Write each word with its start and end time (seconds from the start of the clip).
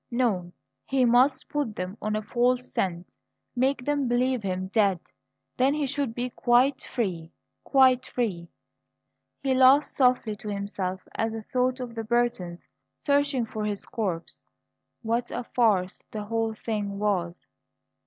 No; 0.09 0.51
he 0.87 1.05
must 1.05 1.47
put 1.47 1.75
them 1.75 1.95
on 2.01 2.15
a 2.15 2.23
false 2.23 2.73
scent 2.73 3.07
make 3.55 3.85
them 3.85 4.07
believe 4.07 4.41
him 4.41 4.65
dead; 4.69 4.99
then 5.57 5.75
he 5.75 5.85
should 5.85 6.15
be 6.15 6.31
quite 6.31 6.81
free 6.81 7.31
quite 7.63 8.07
free. 8.07 8.49
He 9.43 9.53
laughed 9.53 9.85
softly 9.85 10.35
to 10.37 10.51
himself 10.51 11.07
at 11.13 11.31
the 11.31 11.43
thought 11.43 11.79
of 11.79 11.93
the 11.93 12.03
Burtons 12.03 12.67
searching 12.95 13.45
for 13.45 13.63
his 13.63 13.85
corpse. 13.85 14.43
What 15.03 15.29
a 15.29 15.43
farce 15.43 16.01
the 16.09 16.23
whole 16.23 16.55
thing 16.55 16.97
was! 16.97 17.45